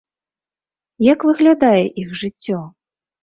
Як 1.07 1.19
выглядае 1.29 1.83
іх 2.05 2.09
жыццё? 2.25 2.59